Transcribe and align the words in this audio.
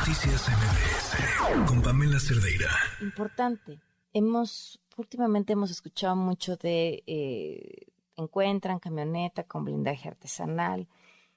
Noticias 0.00 0.48
MBS 0.48 1.68
con 1.68 1.82
Pamela 1.82 2.18
Cerdeira. 2.18 2.70
Importante. 3.02 3.78
Hemos, 4.14 4.80
últimamente 4.96 5.52
hemos 5.52 5.70
escuchado 5.70 6.16
mucho 6.16 6.56
de 6.56 7.04
eh, 7.06 7.86
encuentran 8.16 8.78
camioneta 8.78 9.44
con 9.44 9.66
blindaje 9.66 10.08
artesanal 10.08 10.88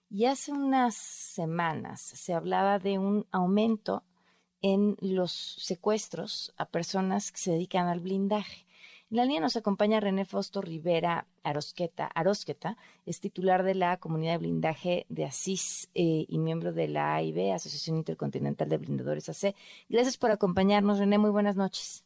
y 0.10 0.26
hace 0.28 0.54
unas 0.54 0.96
semanas 0.96 2.00
se 2.00 2.34
hablaba 2.34 2.80
de 2.80 3.00
un 3.00 3.28
aumento 3.32 4.04
en 4.62 4.96
los 5.02 5.34
secuestros 5.34 6.54
a 6.56 6.64
personas 6.64 7.34
que 7.34 7.40
se 7.40 7.52
dedican 7.52 7.90
al 7.90 8.00
blindaje. 8.00 8.63
En 9.14 9.18
la 9.18 9.26
línea 9.26 9.42
nos 9.42 9.56
acompaña 9.56 10.00
René 10.00 10.26
Fausto 10.26 10.60
Rivera 10.60 11.28
Arosqueta, 11.44 12.08
Arosqueta, 12.16 12.78
es 13.06 13.22
titular 13.22 13.62
de 13.62 13.76
la 13.76 13.98
comunidad 13.98 14.32
de 14.32 14.38
blindaje 14.40 15.06
de 15.08 15.26
Asís 15.26 15.88
eh, 15.94 16.26
y 16.28 16.40
miembro 16.40 16.74
de 16.74 16.88
la 16.88 17.14
AIB, 17.14 17.54
Asociación 17.54 17.98
Intercontinental 17.98 18.70
de 18.70 18.80
Blindadores 18.80 19.30
AC. 19.30 19.54
Gracias 19.88 20.18
por 20.18 20.32
acompañarnos, 20.32 20.98
René. 20.98 21.20
Muy 21.20 21.30
buenas 21.30 21.56
noches. 21.56 22.04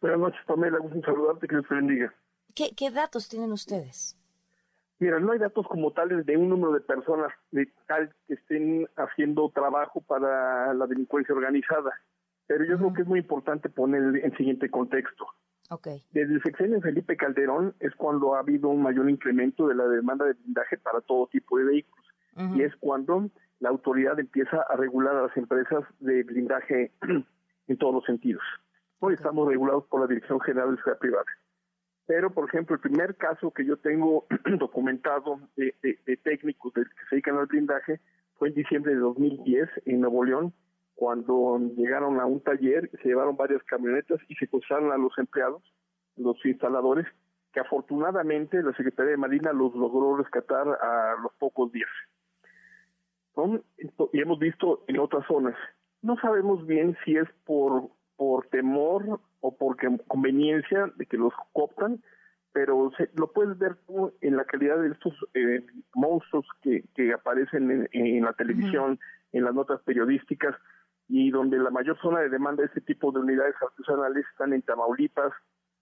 Buenas 0.00 0.20
noches, 0.20 0.38
Pamela. 0.46 0.78
Gusto 0.78 1.00
saludarte, 1.00 1.48
que 1.48 1.56
Dios 1.56 1.66
te 1.68 1.74
bendiga. 1.74 2.14
¿Qué, 2.54 2.70
¿Qué 2.76 2.92
datos 2.92 3.28
tienen 3.28 3.50
ustedes? 3.50 4.16
Mira, 5.00 5.18
no 5.18 5.32
hay 5.32 5.40
datos 5.40 5.66
como 5.66 5.90
tales 5.90 6.24
de 6.24 6.36
un 6.36 6.50
número 6.50 6.70
de 6.70 6.82
personas 6.82 7.32
de 7.50 7.66
tal 7.88 8.14
que 8.28 8.34
estén 8.34 8.86
haciendo 8.94 9.50
trabajo 9.50 10.02
para 10.02 10.72
la 10.72 10.86
delincuencia 10.86 11.34
organizada, 11.34 11.90
pero 12.46 12.64
yo 12.64 12.78
creo 12.78 12.94
que 12.94 13.02
es 13.02 13.08
muy 13.08 13.18
importante 13.18 13.68
poner 13.68 14.24
el 14.24 14.36
siguiente 14.36 14.70
contexto. 14.70 15.26
Desde 16.12 16.34
el 16.34 16.42
sexenio 16.42 16.76
de 16.76 16.82
Felipe 16.82 17.16
Calderón 17.16 17.74
es 17.80 17.94
cuando 17.94 18.34
ha 18.34 18.40
habido 18.40 18.68
un 18.68 18.82
mayor 18.82 19.08
incremento 19.08 19.66
de 19.68 19.74
la 19.74 19.86
demanda 19.86 20.24
de 20.24 20.34
blindaje 20.34 20.78
para 20.78 21.00
todo 21.00 21.28
tipo 21.28 21.58
de 21.58 21.64
vehículos. 21.64 22.06
Y 22.56 22.62
es 22.62 22.74
cuando 22.76 23.30
la 23.60 23.68
autoridad 23.68 24.18
empieza 24.18 24.62
a 24.68 24.76
regular 24.76 25.14
a 25.14 25.22
las 25.22 25.36
empresas 25.36 25.84
de 26.00 26.24
blindaje 26.24 26.92
en 27.68 27.76
todos 27.78 27.94
los 27.94 28.04
sentidos. 28.04 28.42
Hoy 28.98 29.14
estamos 29.14 29.46
regulados 29.46 29.84
por 29.86 30.00
la 30.00 30.08
Dirección 30.08 30.40
General 30.40 30.70
de 30.70 30.76
Seguridad 30.78 30.98
Privada. 30.98 31.24
Pero, 32.06 32.30
por 32.30 32.48
ejemplo, 32.48 32.74
el 32.74 32.80
primer 32.80 33.16
caso 33.16 33.52
que 33.52 33.64
yo 33.64 33.76
tengo 33.76 34.26
documentado 34.58 35.38
de, 35.56 35.74
de 35.82 36.16
técnicos 36.16 36.72
que 36.72 36.82
se 36.82 36.90
dedican 37.12 37.36
al 37.36 37.46
blindaje 37.46 38.00
fue 38.36 38.48
en 38.48 38.54
diciembre 38.54 38.94
de 38.94 39.00
2010 39.00 39.68
en 39.86 40.00
Nuevo 40.00 40.24
León, 40.24 40.52
cuando 40.94 41.58
llegaron 41.76 42.20
a 42.20 42.26
un 42.26 42.40
taller, 42.40 42.90
se 43.02 43.08
llevaron 43.08 43.36
varias 43.36 43.62
camionetas 43.64 44.20
y 44.28 44.34
secuestraron 44.36 44.92
a 44.92 44.96
los 44.96 45.16
empleados, 45.18 45.62
los 46.16 46.36
instaladores, 46.44 47.06
que 47.52 47.60
afortunadamente 47.60 48.62
la 48.62 48.72
Secretaría 48.72 49.12
de 49.12 49.16
Marina 49.16 49.52
los 49.52 49.74
logró 49.74 50.16
rescatar 50.16 50.66
a 50.68 51.16
los 51.22 51.32
pocos 51.38 51.72
días. 51.72 51.90
Y 54.12 54.20
hemos 54.20 54.38
visto 54.38 54.84
en 54.86 54.98
otras 54.98 55.26
zonas. 55.26 55.56
No 56.02 56.16
sabemos 56.18 56.66
bien 56.66 56.96
si 57.04 57.16
es 57.16 57.28
por, 57.44 57.88
por 58.16 58.46
temor 58.48 59.20
o 59.40 59.56
por 59.56 59.76
conveniencia 60.06 60.92
de 60.96 61.06
que 61.06 61.16
los 61.16 61.32
cooptan, 61.52 62.02
pero 62.52 62.92
lo 63.14 63.32
puedes 63.32 63.58
ver 63.58 63.76
tú 63.86 64.12
en 64.20 64.36
la 64.36 64.44
calidad 64.44 64.78
de 64.78 64.90
estos 64.90 65.12
eh, 65.34 65.64
monstruos 65.94 66.46
que, 66.62 66.84
que 66.94 67.12
aparecen 67.12 67.88
en, 67.92 68.24
la 68.24 68.32
televisión, 68.34 69.00
en 69.32 69.44
las 69.44 69.54
notas 69.54 69.80
periodísticas, 69.82 70.54
y 71.08 71.30
donde 71.30 71.58
la 71.58 71.70
mayor 71.70 71.98
zona 72.00 72.20
de 72.20 72.28
demanda 72.28 72.62
de 72.62 72.68
este 72.68 72.80
tipo 72.80 73.12
de 73.12 73.20
unidades 73.20 73.54
artesanales 73.60 74.24
están 74.32 74.52
en 74.52 74.62
Tamaulipas, 74.62 75.32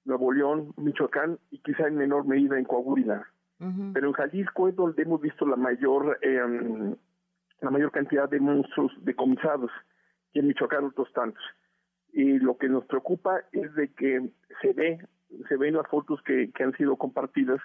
Nuevo 0.04 0.32
León, 0.32 0.74
Michoacán 0.76 1.38
y 1.50 1.58
quizá 1.58 1.86
en 1.86 1.96
menor 1.96 2.26
medida 2.26 2.58
en 2.58 2.64
Coahuila. 2.64 3.26
Pero 3.94 4.08
en 4.08 4.12
Jalisco 4.14 4.68
es 4.68 4.74
donde 4.74 5.00
hemos 5.02 5.20
visto 5.20 5.46
la 5.46 5.54
mayor 5.54 6.18
eh, 6.20 6.96
la 7.60 7.70
mayor 7.70 7.92
cantidad 7.92 8.28
de 8.28 8.40
monstruos 8.40 8.92
decomisados 9.04 9.70
y 10.32 10.40
en 10.40 10.48
Michoacán 10.48 10.86
otros 10.86 11.12
tantos. 11.12 11.42
Y 12.12 12.40
lo 12.40 12.56
que 12.58 12.68
nos 12.68 12.84
preocupa 12.86 13.42
es 13.52 13.72
de 13.76 13.92
que 13.92 14.30
se 14.60 14.72
ve 14.72 14.98
se 15.48 15.56
ven 15.56 15.74
las 15.74 15.86
fotos 15.86 16.20
que, 16.22 16.50
que 16.50 16.64
han 16.64 16.72
sido 16.76 16.96
compartidas 16.96 17.60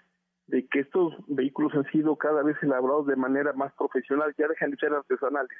de 0.48 0.66
que 0.68 0.80
estos 0.80 1.14
vehículos 1.28 1.74
han 1.76 1.90
sido 1.92 2.16
cada 2.16 2.42
vez 2.42 2.58
elaborados 2.62 3.08
de 3.08 3.16
manera 3.16 3.54
más 3.54 3.74
profesional, 3.74 4.34
ya 4.38 4.48
dejan 4.48 4.72
de 4.72 4.78
ser 4.78 4.94
artesanales. 4.94 5.58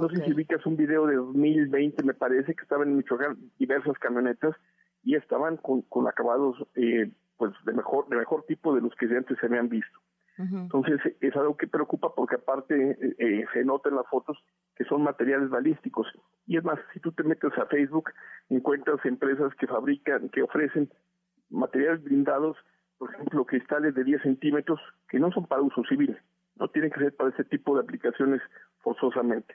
No 0.00 0.08
sé 0.08 0.24
si 0.24 0.32
ubicas 0.32 0.64
un 0.64 0.76
video 0.76 1.06
de 1.06 1.16
2020, 1.16 2.02
me 2.02 2.14
parece, 2.14 2.54
que 2.54 2.62
estaban 2.62 2.88
en 2.88 2.96
Michoacán 2.96 3.36
diversas 3.58 3.98
camionetas 3.98 4.56
y 5.02 5.16
estaban 5.16 5.58
con, 5.58 5.82
con 5.82 6.08
acabados 6.08 6.56
eh, 6.76 7.10
pues 7.36 7.52
de 7.66 7.72
mejor 7.72 8.08
de 8.08 8.16
mejor 8.16 8.44
tipo 8.46 8.74
de 8.74 8.80
los 8.80 8.94
que 8.94 9.06
antes 9.14 9.38
se 9.38 9.46
habían 9.46 9.68
visto. 9.68 9.98
Entonces 10.38 10.98
es 11.20 11.36
algo 11.36 11.56
que 11.56 11.68
preocupa 11.68 12.14
porque 12.14 12.36
aparte 12.36 12.92
eh, 12.92 13.14
eh, 13.18 13.44
se 13.52 13.64
nota 13.64 13.90
en 13.90 13.96
las 13.96 14.08
fotos 14.08 14.36
que 14.74 14.84
son 14.84 15.02
materiales 15.02 15.50
balísticos. 15.50 16.06
Y 16.46 16.56
es 16.56 16.64
más, 16.64 16.80
si 16.92 17.00
tú 17.00 17.12
te 17.12 17.22
metes 17.22 17.52
a 17.58 17.66
Facebook, 17.66 18.10
encuentras 18.48 19.04
empresas 19.04 19.54
que 19.56 19.66
fabrican, 19.66 20.30
que 20.30 20.42
ofrecen 20.42 20.90
materiales 21.50 22.02
blindados, 22.02 22.56
por 22.96 23.14
ejemplo, 23.14 23.44
cristales 23.44 23.94
de 23.94 24.04
10 24.04 24.22
centímetros, 24.22 24.80
que 25.08 25.20
no 25.20 25.30
son 25.32 25.46
para 25.46 25.62
uso 25.62 25.84
civil, 25.84 26.16
no 26.56 26.66
tienen 26.68 26.90
que 26.90 27.00
ser 27.00 27.14
para 27.14 27.30
ese 27.30 27.44
tipo 27.44 27.74
de 27.76 27.82
aplicaciones 27.82 28.40
forzosamente 28.78 29.54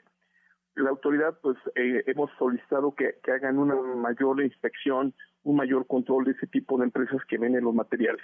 la 0.78 0.90
autoridad 0.90 1.38
pues 1.42 1.56
eh, 1.74 2.02
hemos 2.06 2.30
solicitado 2.38 2.94
que, 2.94 3.16
hagan 3.30 3.58
una 3.58 3.74
mayor 3.74 4.42
inspección, 4.42 5.14
un 5.42 5.56
mayor 5.56 5.86
control 5.86 6.24
de 6.24 6.32
ese 6.32 6.46
tipo 6.46 6.78
de 6.78 6.84
empresas 6.84 7.20
que 7.28 7.38
venden 7.38 7.64
los 7.64 7.74
materiales. 7.74 8.22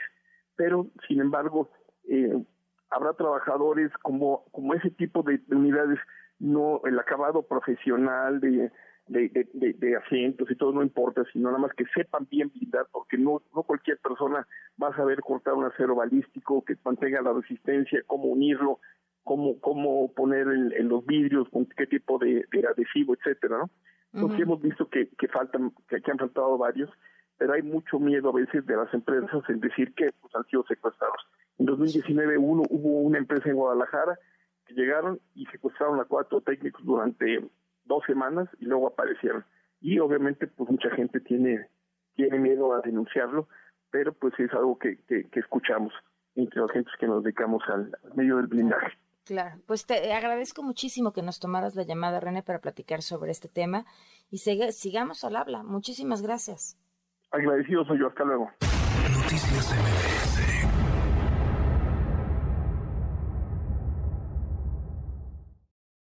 Pero, 0.56 0.88
sin 1.09 1.20
embargo, 1.20 1.70
eh, 2.09 2.42
habrá 2.91 3.12
trabajadores 3.15 3.91
como, 4.03 4.44
como 4.53 4.75
ese 4.75 4.91
tipo 4.91 5.22
de, 5.22 5.41
unidades, 5.48 5.98
no 6.38 6.81
el 6.84 6.98
acabado 6.98 7.42
profesional 7.42 8.41
de, 8.41 8.71
de, 9.06 9.47
de, 9.53 9.97
asientos 9.97 10.50
y 10.50 10.56
todo 10.56 10.72
no 10.72 10.82
importa, 10.82 11.22
sino 11.32 11.48
nada 11.48 11.59
más 11.59 11.72
que 11.75 11.84
sepan 11.94 12.26
bien 12.31 12.50
blindar, 12.50 12.86
porque 12.91 13.19
no, 13.19 13.42
no 13.54 13.62
cualquier 13.62 13.98
persona 13.98 14.47
va 14.82 14.88
a 14.88 14.97
saber 14.97 15.21
cortar 15.21 15.54
un 15.54 15.65
acero 15.65 15.94
balístico, 15.94 16.65
que 16.65 16.76
mantenga 16.84 17.22
la 17.22 17.32
resistencia, 17.32 18.03
cómo 18.06 18.25
unirlo, 18.25 18.81
cómo, 19.24 19.58
cómo 19.60 20.12
poner 20.14 20.46
en, 20.46 20.88
los 20.88 21.04
vidrios, 21.04 21.48
con 21.48 21.66
qué 21.66 21.86
tipo 21.86 22.18
de, 22.18 22.46
adhesivo, 22.70 23.14
etcétera, 23.14 23.58
¿no? 23.58 23.70
Entonces 24.12 24.40
hemos 24.42 24.62
visto 24.62 24.88
que, 24.88 25.08
que 25.18 25.26
faltan, 25.26 25.72
que, 25.88 26.00
han 26.08 26.18
faltado 26.18 26.56
varios, 26.56 26.88
pero 27.36 27.54
hay 27.54 27.62
mucho 27.62 27.98
miedo 27.98 28.28
a 28.28 28.32
veces 28.32 28.64
de 28.64 28.76
las 28.76 28.92
empresas 28.94 29.42
en 29.48 29.58
decir 29.58 29.92
que 29.94 30.12
pues, 30.20 30.32
han 30.36 30.44
sido 30.44 30.64
secuestrados. 30.68 31.20
En 31.58 31.66
2019 31.66 32.38
uno, 32.38 32.62
hubo 32.70 33.00
una 33.00 33.18
empresa 33.18 33.48
en 33.48 33.56
Guadalajara 33.56 34.16
que 34.66 34.74
llegaron 34.74 35.20
y 35.34 35.46
secuestraron 35.46 35.98
a 35.98 36.04
cuatro 36.04 36.41
técnicos 36.42 36.84
durante 36.84 37.44
dos 37.84 38.04
semanas 38.06 38.48
y 38.60 38.66
luego 38.66 38.86
aparecieron. 38.86 39.44
Y 39.80 39.98
obviamente 39.98 40.46
pues 40.46 40.70
mucha 40.70 40.91
gente 40.91 41.20
tiene, 41.20 41.68
tiene 42.14 42.38
miedo 42.38 42.72
a 42.72 42.80
denunciarlo, 42.80 43.48
pero 43.91 44.12
pues 44.12 44.32
es 44.38 44.52
algo 44.52 44.78
que, 44.78 44.98
que, 45.06 45.28
escuchamos 45.38 45.92
entre 46.34 46.60
los 46.60 46.70
gentes 46.70 46.92
que 46.98 47.06
nos 47.06 47.22
dedicamos 47.22 47.62
al 47.68 47.91
medio 48.14 48.36
del 48.36 48.46
blindaje. 48.46 48.92
Claro, 49.24 49.56
pues 49.66 49.86
te 49.86 50.12
agradezco 50.12 50.62
muchísimo 50.62 51.12
que 51.12 51.22
nos 51.22 51.40
tomaras 51.40 51.74
la 51.74 51.82
llamada, 51.82 52.20
René, 52.20 52.42
para 52.42 52.58
platicar 52.58 53.00
sobre 53.00 53.32
este 53.32 53.48
tema 53.48 53.86
y 54.30 54.38
sigamos 54.38 55.24
al 55.24 55.36
habla. 55.36 55.62
Muchísimas 55.62 56.20
gracias. 56.20 56.76
Agradecido 57.30 57.84
soy 57.86 58.00
yo, 58.00 58.08
hasta 58.08 58.24
luego. 58.24 58.50
Noticias 59.10 59.74